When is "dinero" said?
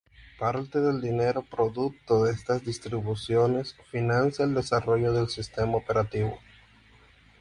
0.99-1.43